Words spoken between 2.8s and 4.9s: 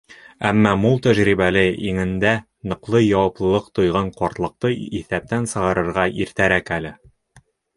яуаплылыҡ тойған ҡартлыҡты